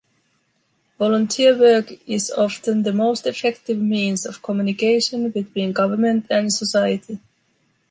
Volunteer 0.97 1.55
work 1.59 1.91
is 2.09 2.31
often 2.31 2.81
the 2.81 2.91
most 2.91 3.27
effective 3.27 3.77
means 3.77 4.25
of 4.25 4.41
communication 4.41 5.29
between 5.29 5.73
government 5.73 6.25
and 6.31 6.51
society. 6.51 7.19